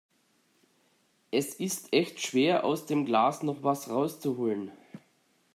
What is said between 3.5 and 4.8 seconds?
was rauszuholen